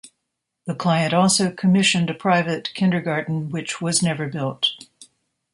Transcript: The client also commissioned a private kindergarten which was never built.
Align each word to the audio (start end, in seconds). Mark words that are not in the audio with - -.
The 0.65 0.73
client 0.73 1.13
also 1.13 1.51
commissioned 1.51 2.09
a 2.09 2.15
private 2.15 2.71
kindergarten 2.73 3.51
which 3.51 3.81
was 3.81 4.01
never 4.01 4.27
built. 4.27 4.71